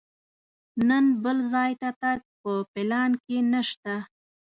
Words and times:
نن 0.87 1.05
بل 1.23 1.37
ځای 1.53 1.71
ته 1.81 1.89
تګ 2.01 2.19
په 2.41 2.51
پلان 2.73 3.11
کې 3.25 3.37
نه 3.51 3.61
شته. 3.69 3.95